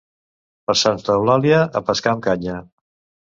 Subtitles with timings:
[0.69, 2.57] Per Santa Eulàlia, a pescar amb canya.